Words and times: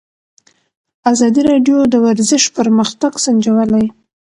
ازادي 1.11 1.41
راډیو 1.51 1.77
د 1.93 1.95
ورزش 2.05 2.43
پرمختګ 2.57 3.11
سنجولی. 3.25 3.85